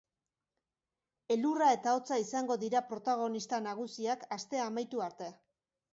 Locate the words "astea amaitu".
4.39-5.09